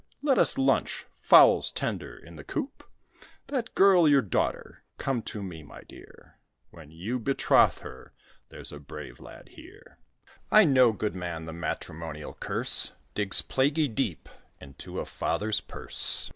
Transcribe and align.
let 0.23 0.39
us 0.39 0.57
lunch 0.57 1.05
fowls 1.21 1.71
tender 1.71 2.17
in 2.17 2.35
the 2.35 2.43
coop? 2.43 2.83
That 3.49 3.75
girl 3.75 4.09
your 4.09 4.23
daughter? 4.23 4.81
come 4.97 5.21
to 5.21 5.43
me, 5.43 5.61
my 5.61 5.83
dear! 5.83 6.39
When 6.71 6.89
you 6.89 7.19
betroth 7.19 7.81
her, 7.81 8.11
there's 8.49 8.71
a 8.71 8.79
brave 8.79 9.19
lad 9.19 9.49
here. 9.49 9.99
I 10.49 10.63
know, 10.65 10.91
good 10.91 11.13
man, 11.13 11.45
the 11.45 11.53
matrimonial 11.53 12.33
curse 12.33 12.93
Digs 13.13 13.43
plaguey 13.43 13.89
deep 13.89 14.27
into 14.59 14.99
a 14.99 15.05
father's 15.05 15.59
purse." 15.61 16.27